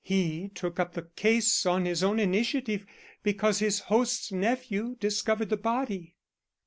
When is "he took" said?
0.03-0.79